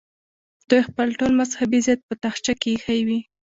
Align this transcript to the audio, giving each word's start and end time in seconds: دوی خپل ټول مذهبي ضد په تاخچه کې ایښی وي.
دوی 0.69 0.81
خپل 0.89 1.07
ټول 1.19 1.31
مذهبي 1.41 1.79
ضد 1.87 1.99
په 2.07 2.13
تاخچه 2.23 2.53
کې 2.61 2.69
ایښی 2.73 2.99
وي. 3.07 3.19